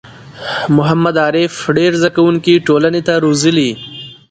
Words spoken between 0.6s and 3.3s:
محمد عارف ډېر زده کوونکی ټولنې ته